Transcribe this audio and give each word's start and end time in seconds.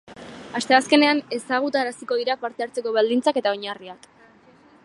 Asteazkenean 0.59 1.21
ezagutaraziko 1.37 2.19
dira 2.23 2.39
parte 2.47 2.67
hartzeko 2.67 2.97
baldintzak 2.99 3.41
eta 3.43 3.55
oinarriak. 3.59 4.13